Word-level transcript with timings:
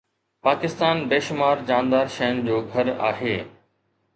پاڪستان 0.45 1.03
بيشمار 1.11 1.61
جاندار 1.67 2.09
شين 2.17 2.43
جو 2.49 2.59
گهر 2.73 2.93
آهي 3.11 3.37